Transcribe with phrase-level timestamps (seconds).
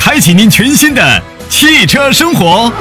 [0.00, 2.72] 开启您全新的汽车生活。